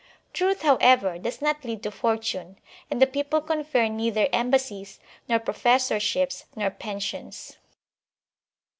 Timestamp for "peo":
3.05-3.21